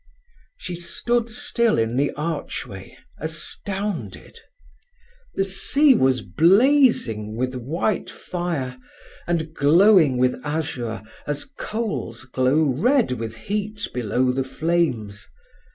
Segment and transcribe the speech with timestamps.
[0.57, 4.39] She stood still in the archway, astounded.
[5.35, 8.79] The sea was blazing with white fire,
[9.27, 15.27] and glowing with azure as coals glow red with heat below the flames.